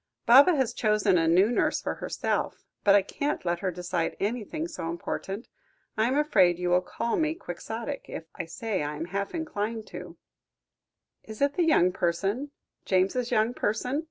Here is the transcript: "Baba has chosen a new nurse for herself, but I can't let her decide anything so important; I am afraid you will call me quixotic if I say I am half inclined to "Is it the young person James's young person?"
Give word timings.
"Baba 0.25 0.55
has 0.55 0.73
chosen 0.73 1.19
a 1.19 1.27
new 1.27 1.51
nurse 1.51 1.79
for 1.79 1.93
herself, 1.93 2.65
but 2.83 2.95
I 2.95 3.03
can't 3.03 3.45
let 3.45 3.59
her 3.59 3.69
decide 3.69 4.17
anything 4.19 4.67
so 4.67 4.89
important; 4.89 5.47
I 5.95 6.07
am 6.07 6.17
afraid 6.17 6.57
you 6.57 6.71
will 6.71 6.81
call 6.81 7.17
me 7.17 7.35
quixotic 7.35 8.05
if 8.09 8.25
I 8.33 8.45
say 8.45 8.81
I 8.81 8.95
am 8.95 9.05
half 9.13 9.35
inclined 9.35 9.85
to 9.93 10.17
"Is 11.23 11.39
it 11.39 11.53
the 11.53 11.65
young 11.67 11.91
person 11.91 12.49
James's 12.83 13.29
young 13.29 13.53
person?" 13.53 13.99